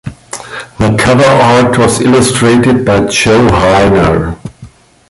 The 0.79 0.95
cover 0.99 1.23
art 1.23 1.77
was 1.77 2.01
illustrated 2.01 2.83
by 2.83 3.05
Joe 3.05 3.45
Heiner. 3.49 4.35